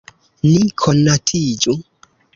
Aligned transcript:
Ni 0.53 0.63
konatiĝu. 0.83 1.77